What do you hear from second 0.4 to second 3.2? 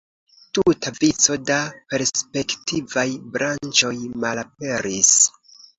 Tuta vico da perspektivaj